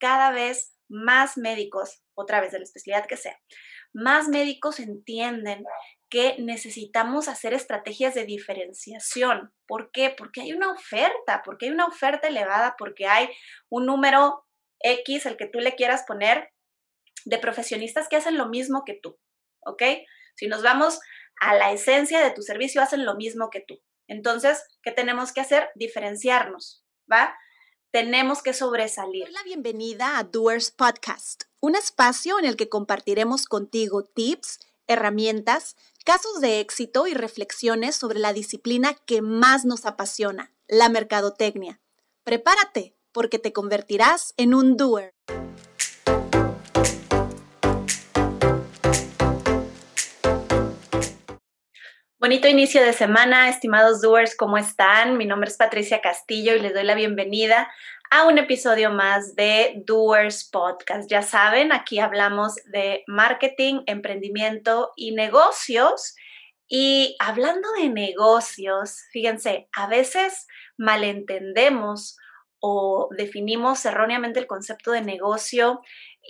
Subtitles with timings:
[0.00, 3.38] cada vez más médicos, otra vez de la especialidad que sea,
[3.92, 5.64] más médicos entienden
[6.08, 9.52] que necesitamos hacer estrategias de diferenciación.
[9.66, 10.10] ¿Por qué?
[10.10, 13.28] Porque hay una oferta, porque hay una oferta elevada, porque hay
[13.68, 14.44] un número
[14.80, 16.52] X, el que tú le quieras poner,
[17.24, 19.18] de profesionistas que hacen lo mismo que tú,
[19.60, 19.82] ¿ok?
[20.34, 21.00] Si nos vamos
[21.40, 23.80] a la esencia de tu servicio, hacen lo mismo que tú.
[24.08, 25.70] Entonces, ¿qué tenemos que hacer?
[25.74, 27.36] Diferenciarnos, ¿va?
[27.92, 29.28] Tenemos que sobresalir.
[29.32, 36.40] La bienvenida a Doers Podcast, un espacio en el que compartiremos contigo tips, herramientas, casos
[36.40, 41.80] de éxito y reflexiones sobre la disciplina que más nos apasiona, la mercadotecnia.
[42.22, 45.12] Prepárate, porque te convertirás en un doer.
[52.20, 55.16] Bonito inicio de semana, estimados doers, ¿cómo están?
[55.16, 57.72] Mi nombre es Patricia Castillo y les doy la bienvenida
[58.10, 61.10] a un episodio más de Doers Podcast.
[61.10, 66.14] Ya saben, aquí hablamos de marketing, emprendimiento y negocios.
[66.68, 70.46] Y hablando de negocios, fíjense, a veces
[70.76, 72.18] malentendemos
[72.58, 75.80] o definimos erróneamente el concepto de negocio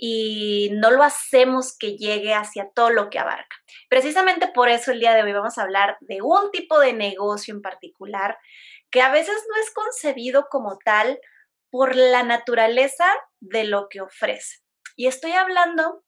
[0.03, 3.55] y no lo hacemos que llegue hacia todo lo que abarca.
[3.87, 7.53] Precisamente por eso el día de hoy vamos a hablar de un tipo de negocio
[7.53, 8.39] en particular
[8.89, 11.19] que a veces no es concebido como tal
[11.69, 13.05] por la naturaleza
[13.41, 14.57] de lo que ofrece.
[14.95, 16.03] Y estoy hablando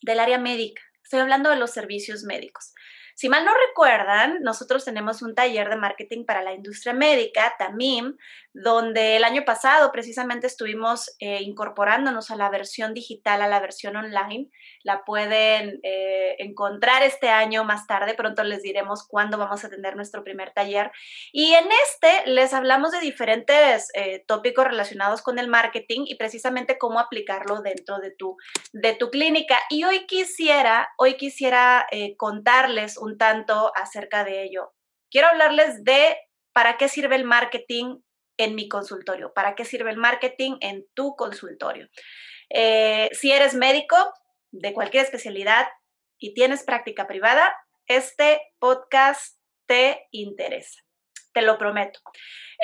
[0.00, 2.72] del área médica, estoy hablando de los servicios médicos.
[3.14, 8.16] Si mal no recuerdan, nosotros tenemos un taller de marketing para la industria médica, TAMIM,
[8.54, 13.96] donde el año pasado precisamente estuvimos eh, incorporándonos a la versión digital, a la versión
[13.96, 14.50] online.
[14.82, 19.96] La pueden eh, encontrar este año más tarde, pronto les diremos cuándo vamos a tener
[19.96, 20.92] nuestro primer taller.
[21.32, 26.76] Y en este les hablamos de diferentes eh, tópicos relacionados con el marketing y precisamente
[26.76, 28.36] cómo aplicarlo dentro de tu,
[28.72, 29.58] de tu clínica.
[29.70, 34.72] Y hoy quisiera, hoy quisiera contarles un tanto acerca de ello.
[35.10, 36.16] Quiero hablarles de
[36.52, 37.98] para qué sirve el marketing
[38.44, 41.88] en mi consultorio, para qué sirve el marketing en tu consultorio.
[42.50, 43.96] Eh, si eres médico
[44.50, 45.66] de cualquier especialidad
[46.18, 47.54] y tienes práctica privada,
[47.86, 50.80] este podcast te interesa,
[51.32, 52.00] te lo prometo.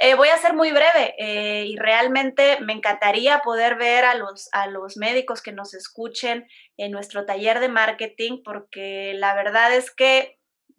[0.01, 4.49] Eh, voy a ser muy breve eh, y realmente me encantaría poder ver a los,
[4.53, 6.47] a los médicos que nos escuchen
[6.77, 10.38] en nuestro taller de marketing porque la verdad es que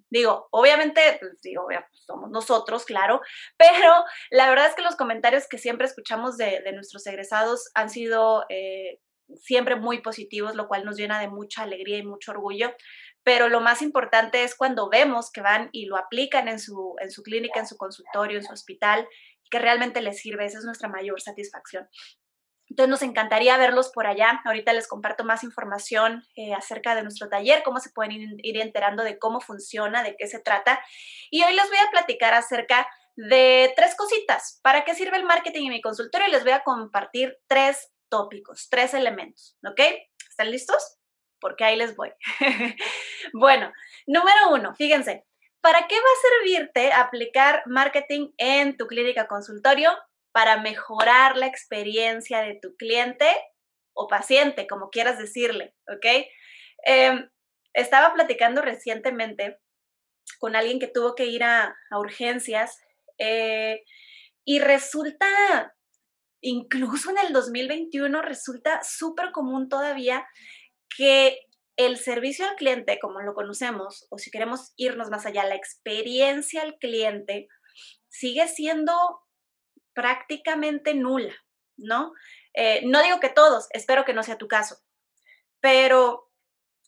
[0.10, 3.22] Digo, obviamente, pues, digo, somos nosotros, claro,
[3.58, 8.46] pero la verdad es que los comentarios que siempre escuchamos de, nuestros egresados han sido
[8.50, 9.00] eh,
[9.36, 12.74] siempre muy positivos, lo cual nos llena de mucha alegría y mucho orgullo.
[13.24, 17.12] Pero lo más importante es cuando vemos que van y lo aplican en su, en
[17.12, 19.08] su clínica, en su consultorio, en su hospital,
[19.52, 20.46] que realmente les sirve.
[20.46, 21.88] Esa es nuestra mayor satisfacción.
[22.80, 24.40] Entonces nos encantaría verlos por allá.
[24.46, 29.04] Ahorita les comparto más información eh, acerca de nuestro taller, cómo se pueden ir, enterando
[29.04, 30.82] de cómo funciona, de qué se trata.
[31.30, 34.62] Y hoy les voy a platicar acerca de tres cositas.
[34.64, 36.30] ¿Para qué sirve el marketing en mi consultorio?
[36.30, 39.58] Y les voy a compartir tres tópicos, tres elementos.
[39.70, 39.82] ¿Ok?
[40.30, 41.00] ¿Están listos?
[41.42, 42.14] Porque ahí les voy.
[43.34, 43.74] bueno,
[44.08, 45.26] número uno, fíjense,
[45.60, 49.92] ¿para qué va a servirte aplicar marketing en tu clínica consultorio?
[50.32, 53.28] Para mejorar la experiencia de tu cliente
[53.94, 56.06] o paciente, como quieras decirle, ¿ok?
[56.86, 57.30] Em,
[57.74, 59.60] estaba platicando recientemente
[60.40, 62.80] con alguien que tuvo que ir a, urgencias
[63.18, 63.84] eh,
[64.46, 65.76] y resulta,
[66.42, 70.26] incluso en el 2021, resulta súper común todavía
[70.96, 71.40] que
[71.76, 76.62] el servicio al cliente, como lo conocemos, o si queremos irnos más allá, la experiencia
[76.62, 77.48] al cliente
[78.10, 78.94] sigue siendo
[79.94, 81.36] prácticamente nula,
[81.78, 82.14] ¿no?
[82.54, 84.80] Eh, no digo que todos, espero que no sea tu caso,
[85.60, 86.32] pero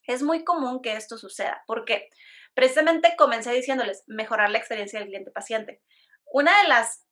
[0.07, 2.09] es muy común que esto suceda, porque
[2.53, 5.81] precisamente comencé diciéndoles mejorar la experiencia del cliente paciente.
[6.25, 7.05] Una de las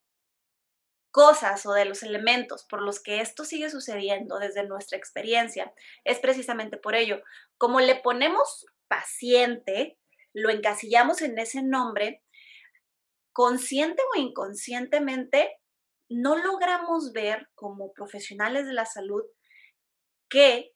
[1.11, 5.73] cosas o de los elementos por los que esto sigue sucediendo desde nuestra experiencia
[6.03, 7.21] es precisamente por ello.
[7.57, 9.97] Como le ponemos paciente,
[10.33, 12.23] lo encasillamos en ese nombre,
[13.33, 15.59] consciente o inconscientemente
[16.09, 19.23] no logramos ver como profesionales de la salud
[20.27, 20.73] que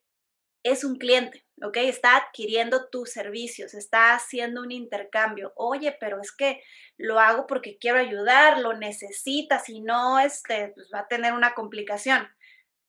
[0.64, 1.78] es un cliente, ¿ok?
[1.78, 5.52] Está adquiriendo tus servicios, está haciendo un intercambio.
[5.56, 6.64] Oye, pero es que
[6.98, 11.54] lo hago porque quiero ayudar, lo necesita, si no, este, pues va a tener una
[11.54, 12.28] complicación.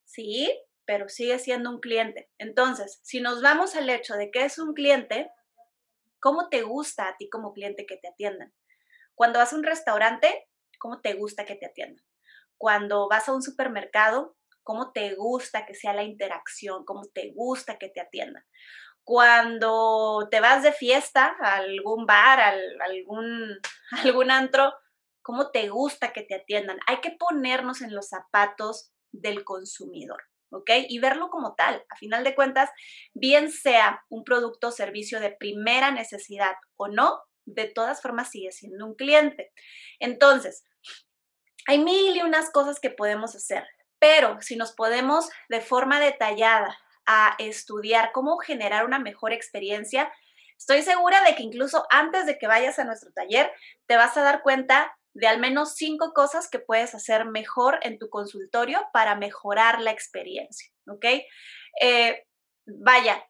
[0.05, 2.31] Sí, pero sigue siendo un cliente.
[2.38, 5.31] Entonces, si nos vamos al hecho de que es un cliente,
[6.20, 8.55] ¿cómo te gusta a ti como cliente que te atiendan?
[9.14, 10.49] Cuando vas a un restaurante,
[10.79, 12.05] ¿cómo te gusta que te atiendan?
[12.64, 17.76] Cuando vas a un supermercado, cómo te gusta que sea la interacción, cómo te gusta
[17.76, 18.43] que te atiendan.
[19.02, 22.55] Cuando te vas de fiesta a algún bar, a
[22.87, 23.61] algún,
[24.02, 24.72] algún antro,
[25.20, 26.78] cómo te gusta que te atiendan.
[26.87, 30.22] Hay que ponernos en los zapatos del consumidor.
[30.49, 30.70] ¿ok?
[30.88, 31.84] Y verlo como tal.
[31.90, 32.70] A final de cuentas,
[33.12, 38.52] bien sea un producto o servicio de primera necesidad o no, de todas formas sigue
[38.52, 39.52] siendo un cliente.
[39.99, 40.64] Entonces,
[41.66, 43.66] hay mil y unas cosas que podemos hacer,
[43.99, 50.12] pero si nos podemos de forma detallada a estudiar cómo generar una mejor experiencia,
[50.58, 53.52] estoy segura de que incluso antes de que vayas a nuestro taller,
[53.87, 57.99] te vas a dar cuenta de al menos cinco cosas que puedes hacer mejor en
[57.99, 61.05] tu consultorio para mejorar la experiencia, ¿ok?
[61.81, 62.26] Eh,
[62.66, 63.25] vaya,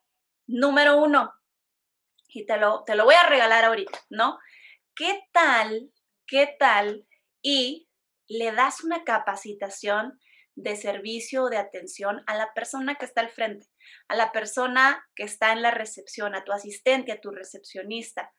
[0.46, 1.32] número uno,
[2.28, 4.38] y te lo, te lo voy a regalar ahorita, ¿no?
[4.96, 5.92] ¿Qué tal,
[6.26, 7.06] qué tal
[7.42, 7.88] y
[8.28, 10.18] le das una capacitación
[10.56, 13.66] de servicio o de atención a la persona que está al frente,
[14.08, 18.32] a la persona que está en la recepción, a tu asistente, a tu recepcionista,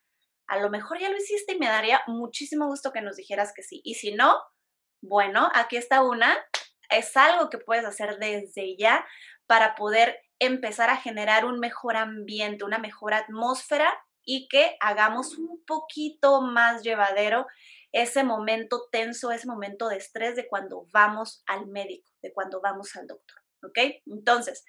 [0.47, 3.63] a lo mejor ya lo hiciste y me daría muchísimo gusto que nos dijeras que
[3.63, 3.81] sí.
[3.83, 4.37] Y si no,
[5.01, 6.37] bueno, aquí está una.
[6.89, 9.05] Es algo que puedes hacer desde ya
[9.47, 13.91] para poder empezar a generar un mejor ambiente, una mejor atmósfera
[14.23, 17.47] y que hagamos un poquito más llevadero
[17.95, 22.95] ese momento tenso, ese momento de estrés de cuando vamos al médico, de cuando vamos
[22.95, 23.41] al doctor.
[23.63, 23.79] ¿Ok?
[24.05, 24.63] Entonces,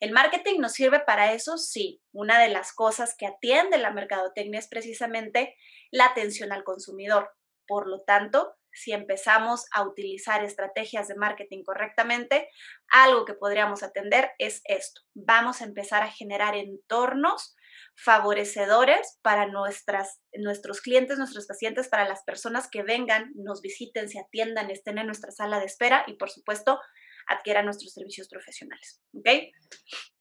[0.00, 1.58] ¿El marketing nos sirve para eso?
[1.58, 2.00] Sí.
[2.10, 5.54] Una de las cosas que atiende la mercadotecnia es precisamente
[5.90, 7.30] la atención al consumidor.
[7.66, 12.48] Por lo tanto, si empezamos a utilizar estrategias de marketing correctamente,
[12.90, 15.02] algo que podríamos atender es esto.
[15.12, 17.54] Vamos a empezar a generar entornos
[17.96, 24.20] favorecedores para nuestras, nuestros clientes, nuestros pacientes, para las personas que vengan, nos visiten, se
[24.20, 26.80] atiendan, estén en nuestra sala de espera y, por supuesto,
[27.26, 29.02] adquieran nuestros servicios profesionales.
[29.14, 29.28] ¿Ok?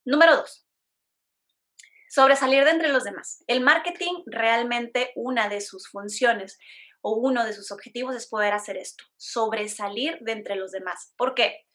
[0.05, 0.65] Número dos.
[2.09, 3.43] Sobresalir de entre los demás.
[3.47, 6.57] El marketing realmente una de sus funciones
[7.01, 11.13] o uno de sus objetivos es poder hacer esto, sobresalir de entre los demás.
[11.17, 11.65] ¿Por qué?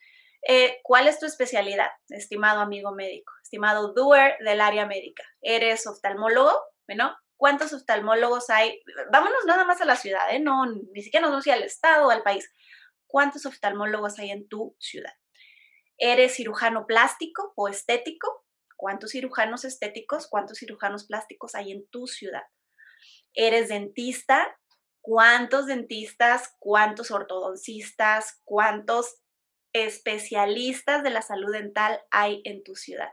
[0.46, 5.24] Eh, ¿Cuál es tu especialidad, estimado amigo médico, estimado doer del área médica?
[5.40, 6.52] ¿Eres oftalmólogo?
[6.86, 8.82] Bueno, ¿cuántos oftalmólogos hay?
[9.10, 10.40] Vámonos nada más a la ciudad, ¿eh?
[10.40, 12.52] No, ni siquiera nos vamos al estado o al país.
[13.06, 15.14] ¿Cuántos oftalmólogos hay en tu ciudad?
[15.96, 18.44] ¿Eres cirujano plástico o estético?
[18.76, 22.42] ¿Cuántos cirujanos estéticos, cuántos cirujanos plásticos hay en tu ciudad?
[23.32, 24.58] ¿Eres dentista?
[25.00, 29.23] ¿Cuántos dentistas, cuántos ortodoncistas, cuántos
[29.74, 33.10] especialistas de la salud dental hay en tu ciudad?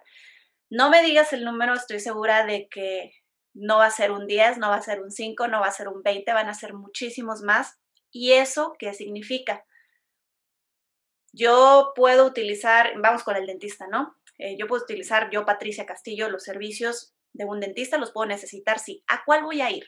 [0.69, 3.11] No me digas el número, estoy segura de que
[3.53, 5.71] no va a ser un 10, no va a ser un 5, no va a
[5.71, 7.77] ser un 20, van a ser muchísimos más.
[8.11, 9.65] ¿Y eso qué significa?
[11.33, 14.15] Yo puedo utilizar, vamos con el dentista, ¿no?
[14.37, 18.79] Eh, yo puedo utilizar, yo Patricia Castillo, los servicios de un dentista, los puedo necesitar,
[18.79, 19.03] sí.
[19.07, 19.85] ¿A cuál voy a ir?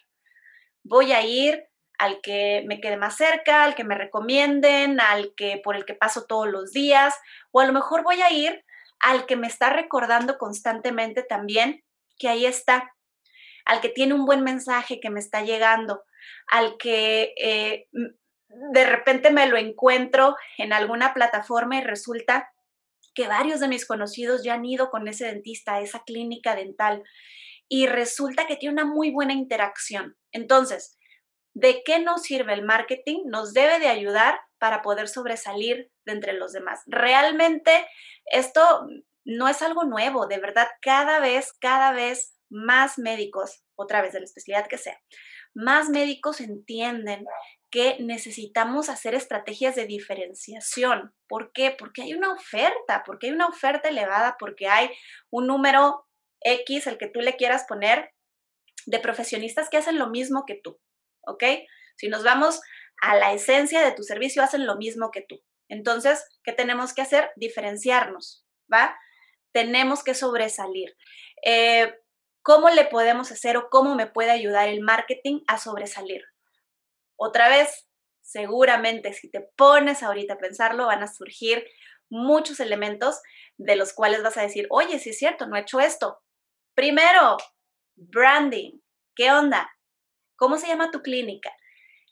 [0.84, 1.66] Voy a ir
[2.04, 5.94] al que me quede más cerca, al que me recomienden, al que por el que
[5.94, 7.16] paso todos los días,
[7.52, 8.66] o a lo mejor voy a ir
[9.00, 11.82] al que me está recordando constantemente también
[12.20, 12.92] que ahí está,
[13.64, 16.04] al que tiene un buen mensaje que me está llegando,
[16.48, 22.52] al que eh, de repente me lo encuentro en alguna plataforma y resulta
[23.16, 27.02] que varios de mis conocidos ya han ido con ese dentista a esa clínica dental
[27.70, 30.18] y resulta que tiene una muy buena interacción.
[30.34, 30.98] Entonces,
[31.54, 33.24] ¿de qué nos sirve el marketing?
[33.26, 36.82] Nos debe de ayudar para poder sobresalir de entre los demás.
[36.86, 37.88] Realmente
[38.26, 38.88] esto
[39.26, 44.20] no es algo nuevo, de verdad, cada vez, cada vez más médicos, otra vez de
[44.20, 45.00] la especialidad que sea,
[45.56, 47.26] más médicos entienden
[47.70, 51.14] que necesitamos hacer estrategias de diferenciación.
[51.28, 51.72] ¿Por qué?
[51.72, 54.92] Porque hay una oferta, porque hay una oferta elevada, porque hay
[55.32, 56.08] un número
[56.42, 58.14] X, el que tú le quieras poner,
[58.86, 60.80] de profesionistas que hacen lo mismo que tú,
[61.26, 61.44] ¿ok?
[61.96, 62.62] Si nos vamos
[63.02, 65.42] a la esencia de tu servicio, hacen lo mismo que tú.
[65.70, 67.32] Entonces, ¿qué tenemos que hacer?
[67.36, 68.98] Diferenciarnos, ¿va?
[69.52, 70.96] Tenemos que sobresalir.
[71.46, 71.94] Eh,
[72.42, 76.24] ¿Cómo le podemos hacer o cómo me puede ayudar el marketing a sobresalir?
[77.16, 77.88] Otra vez,
[78.22, 81.66] seguramente si te pones ahorita a pensarlo, van a surgir
[82.10, 83.22] muchos elementos
[83.58, 86.22] de los cuales vas a decir, oye, sí es cierto, no he hecho esto.
[86.76, 87.38] Primero,
[87.96, 88.80] branding.
[89.16, 89.73] ¿Qué onda?
[90.36, 91.52] ¿Cómo se llama tu clínica?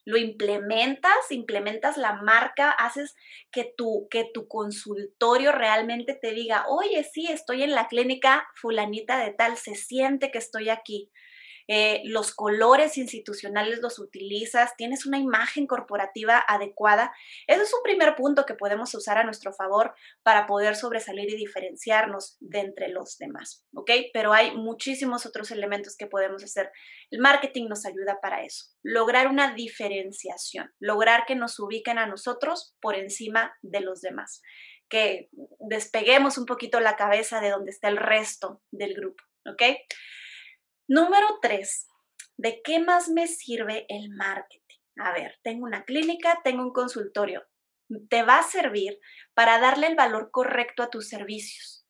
[0.04, 1.32] ¿Lo implementas?
[1.32, 2.72] ¿Implementas la marca?
[2.72, 3.16] ¿Haces
[3.52, 9.20] que tu, que tu consultorio realmente te diga, oye, sí, estoy en la clínica fulanita
[9.24, 11.12] de tal, se siente que estoy aquí?
[11.74, 17.14] Eh, los colores institucionales los utilizas, tienes una imagen corporativa adecuada.
[17.48, 21.38] Ese es un primer punto que podemos usar a nuestro favor para poder sobresalir y
[21.38, 23.90] diferenciarnos de entre los demás, ¿ok?
[24.12, 26.74] Pero hay muchísimos otros elementos que podemos hacer.
[27.10, 32.76] El marketing nos ayuda para eso, lograr una diferenciación, lograr que nos ubiquen a nosotros
[32.82, 34.42] por encima de los demás
[34.90, 35.30] que
[35.62, 39.64] despeguemos un poquito la cabeza de donde está el resto del grupo, ¿ok?
[40.94, 41.88] Número tres,
[42.36, 44.76] ¿de qué más me sirve el marketing?
[44.98, 47.48] A ver, tengo una clínica, tengo un consultorio.
[48.10, 49.00] Te va a servir
[49.34, 51.88] para darle el valor correcto a tus servicios.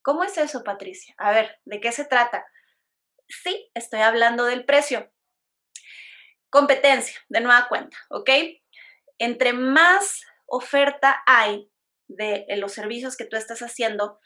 [0.00, 1.14] ¿Cómo es eso, Patricia?
[1.18, 2.46] A ver, ¿de qué se trata?
[3.28, 5.12] Sí, estoy hablando del precio.
[6.48, 8.30] Competencia, de nueva cuenta, ¿ok?
[9.18, 11.70] Entre más oferta hay
[12.08, 14.20] de los servicios que tú estás haciendo,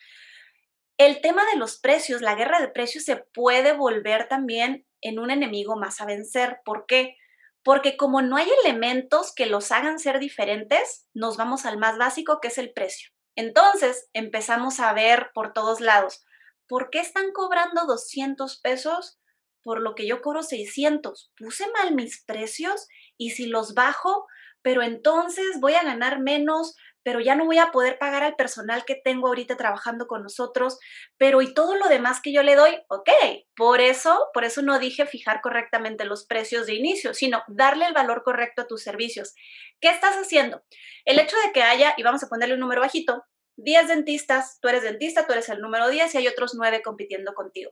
[0.98, 5.30] el tema de los precios, la guerra de precios se puede volver también en un
[5.30, 6.60] enemigo más a vencer.
[6.64, 7.16] ¿Por qué?
[7.62, 12.40] Porque como no hay elementos que los hagan ser diferentes, nos vamos al más básico
[12.40, 13.10] que es el precio.
[13.34, 16.24] Entonces empezamos a ver por todos lados,
[16.66, 19.18] ¿por qué están cobrando 200 pesos
[19.62, 21.32] por lo que yo cobro 600?
[21.36, 22.88] ¿Puse mal mis precios?
[23.18, 24.26] Y si los bajo,
[24.62, 26.74] pero entonces voy a ganar menos,
[27.06, 30.76] pero ya no voy a poder pagar al personal que tengo ahorita trabajando con nosotros,
[31.16, 33.08] pero y todo lo demás que yo le doy, ok,
[33.54, 37.94] por eso, por eso no dije fijar correctamente los precios de inicio, sino darle el
[37.94, 39.36] valor correcto a tus servicios.
[39.80, 40.64] ¿Qué estás haciendo?
[41.04, 43.22] El hecho de que haya, y vamos a ponerle un número bajito,
[43.54, 47.34] 10 dentistas, tú eres dentista, tú eres el número 10 y hay otros 9 compitiendo
[47.34, 47.70] contigo.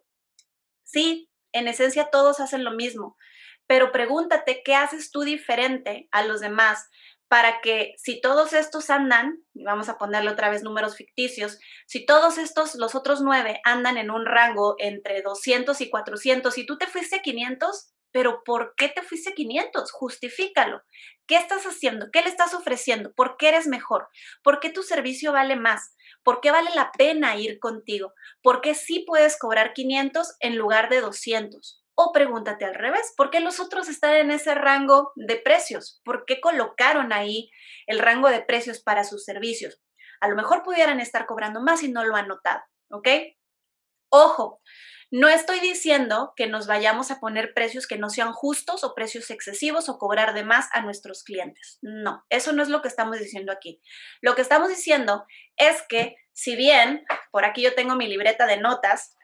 [0.84, 3.16] Sí, en esencia todos hacen lo mismo,
[3.66, 6.88] pero pregúntate qué haces tú diferente a los demás
[7.34, 12.06] para que si todos estos andan, y vamos a ponerle otra vez números ficticios, si
[12.06, 16.78] todos estos, los otros nueve, andan en un rango entre 200 y 400 y tú
[16.78, 19.90] te fuiste a 500, pero ¿por qué te fuiste a 500?
[19.90, 20.82] Justifícalo.
[21.26, 22.06] ¿Qué estás haciendo?
[22.12, 23.12] ¿Qué le estás ofreciendo?
[23.14, 24.06] ¿Por qué eres mejor?
[24.44, 25.96] ¿Por qué tu servicio vale más?
[26.22, 28.14] ¿Por qué vale la pena ir contigo?
[28.42, 31.83] ¿Por qué sí puedes cobrar 500 en lugar de 200?
[31.96, 36.00] O pregúntate al revés, ¿por qué los otros están en ese rango de precios?
[36.04, 37.50] ¿Por qué colocaron ahí
[37.86, 39.80] el rango de precios para sus servicios?
[40.20, 43.08] A lo mejor pudieran estar cobrando más y no lo han notado, ¿ok?
[44.10, 44.60] Ojo,
[45.10, 49.30] no estoy diciendo que nos vayamos a poner precios que no sean justos o precios
[49.30, 51.78] excesivos o cobrar de más a nuestros clientes.
[51.82, 53.80] No, eso no es lo que estamos diciendo aquí.
[54.22, 55.24] Lo que estamos diciendo
[55.56, 59.16] es que si bien, por aquí yo tengo mi libreta de notas,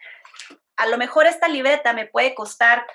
[0.81, 2.87] a lo mejor esta libreta me puede costar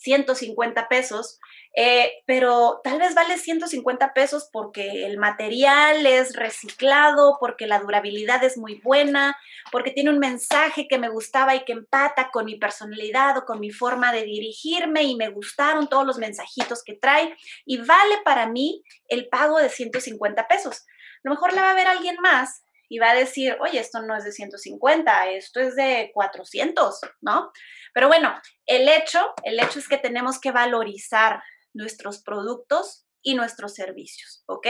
[0.00, 1.38] 150 pesos,
[1.76, 8.42] eh, pero tal vez vale 150 pesos porque el material es reciclado, porque la durabilidad
[8.42, 9.36] es muy buena,
[9.70, 13.60] porque tiene un mensaje que me gustaba y que empata con mi personalidad o con
[13.60, 17.36] mi forma de dirigirme y me gustaron todos los mensajitos que trae
[17.66, 20.86] y vale para mí el pago de 150 pesos.
[20.88, 24.02] A lo mejor la va a ver alguien más y va a decir, oye, esto
[24.02, 27.52] no es de 150, esto es de 400, ¿no?
[27.94, 28.34] Pero bueno,
[28.66, 31.40] el hecho, el hecho es que tenemos que valorizar
[31.72, 34.66] nuestros productos y nuestros servicios, ¿ok?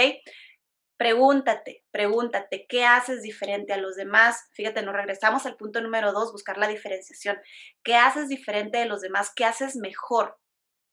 [0.98, 4.50] Pregúntate, pregúntate, ¿qué haces diferente a los demás?
[4.52, 7.40] Fíjate, nos regresamos al punto número dos, buscar la diferenciación.
[7.82, 9.32] ¿Qué haces diferente de los demás?
[9.34, 10.36] ¿Qué haces mejor?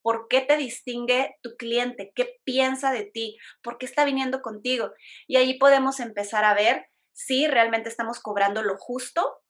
[0.01, 2.13] ¿Por qué te distingue tu cliente?
[2.15, 3.37] ¿Qué piensa de ti?
[3.61, 4.93] ¿Por qué está viniendo contigo?
[5.27, 9.41] Y ahí podemos empezar a ver si realmente estamos cobrando lo justo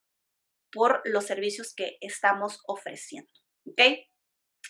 [0.72, 3.30] por los servicios que estamos ofreciendo.
[3.66, 3.82] ¿Ok?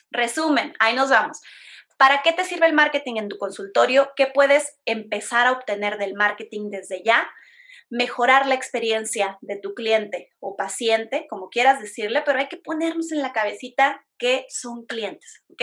[0.10, 1.40] Resumen, ahí nos vamos.
[2.00, 4.14] ¿Para qué te sirve el marketing en tu consultorio?
[4.16, 7.30] ¿Qué puedes empezar a obtener del marketing desde ya?
[7.92, 13.12] Mejorar la experiencia de tu cliente o paciente, como quieras decirle, pero hay que ponernos
[13.12, 15.62] en la cabecita que son clientes, ¿ok?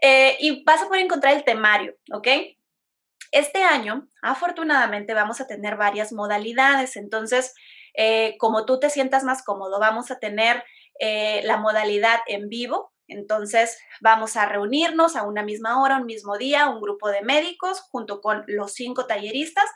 [0.00, 2.28] eh, y vas a poder encontrar el temario, ¿ok?
[3.32, 7.54] Este año, afortunadamente, vamos a tener varias modalidades, entonces,
[7.94, 10.64] eh, como tú te sientas más cómodo, vamos a tener
[11.42, 16.68] la modalidad en vivo, Entonces, vamos a reunirnos a una misma hora, un mismo día,
[16.68, 19.66] un grupo de médicos junto con los cinco talleristas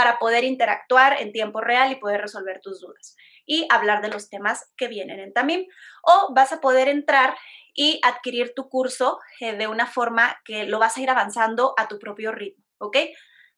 [0.00, 4.30] para poder interactuar en tiempo real y poder resolver tus dudas y hablar de los
[4.30, 5.66] temas que vienen en Tamim.
[6.02, 7.36] O vas a poder entrar
[7.74, 11.86] y adquirir tu curso eh, de una forma que lo vas a ir avanzando a
[11.86, 12.96] tu propio ritmo, ¿ok?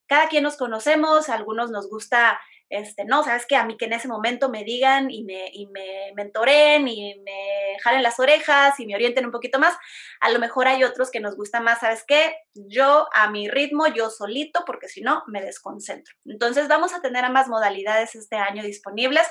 [0.09, 2.41] Cada quien nos conocemos, algunos nos gusta
[2.73, 5.67] este, no, sabes que a mí que en ese momento me digan y me, y
[5.67, 9.77] me mentoren y me jalen las orejas y me orienten un poquito más.
[10.21, 13.89] A lo mejor hay otros que nos gusta más, sabes qué, yo a mi ritmo,
[13.89, 16.15] yo solito, porque si no, me desconcentro.
[16.25, 19.27] Entonces vamos a tener ambas modalidades este año disponibles.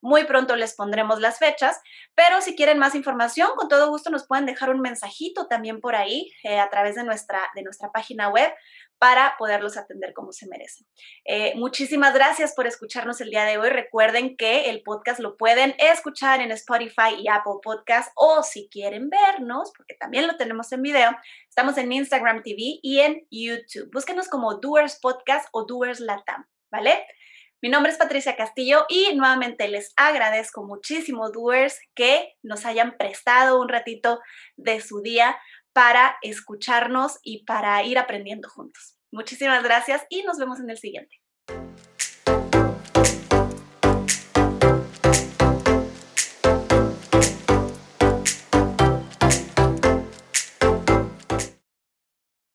[0.00, 1.80] Muy pronto les pondremos las fechas,
[2.14, 5.96] pero si quieren más información, con todo gusto nos pueden dejar un mensajito también por
[5.96, 8.52] ahí eh, a través de nuestra, de nuestra página web
[8.98, 10.86] para poderlos atender como se merecen.
[11.24, 13.68] Eh, muchísimas gracias por escucharnos el día de hoy.
[13.68, 19.10] Recuerden que el podcast lo pueden escuchar en Spotify y Apple Podcast o si quieren
[19.10, 21.10] vernos, porque también lo tenemos en video,
[21.48, 23.90] estamos en Instagram TV y en YouTube.
[23.92, 27.04] Búsquenos como Doers Podcast o Doers Latam, ¿vale?
[27.62, 33.60] Mi nombre es Patricia Castillo y nuevamente les agradezco muchísimo, Doers, que nos hayan prestado
[33.60, 34.20] un ratito
[34.56, 35.36] de su día
[35.76, 38.96] para escucharnos y para ir aprendiendo juntos.
[39.12, 41.20] Muchísimas gracias y nos vemos en el siguiente.